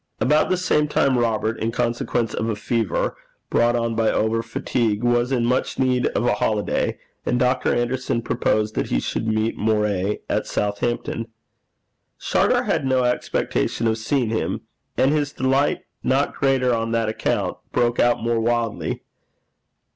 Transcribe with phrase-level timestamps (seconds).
[0.19, 3.15] About the same time Robert, in consequence of a fever
[3.51, 7.75] brought on by over fatigue, was in much need of a holiday; and Dr.
[7.75, 11.27] Anderson proposed that he should meet Moray at Southampton.
[12.17, 14.61] Shargar had no expectation of seeing him,
[14.97, 19.03] and his delight, not greater on that account, broke out more wildly.